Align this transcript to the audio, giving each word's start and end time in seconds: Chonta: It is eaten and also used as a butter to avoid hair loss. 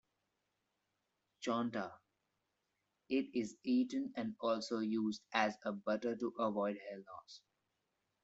Chonta: 1.43 1.91
It 3.07 3.27
is 3.35 3.55
eaten 3.61 4.11
and 4.15 4.35
also 4.39 4.79
used 4.79 5.21
as 5.31 5.53
a 5.63 5.73
butter 5.73 6.15
to 6.15 6.27
avoid 6.39 6.79
hair 6.89 7.03
loss. 7.07 7.41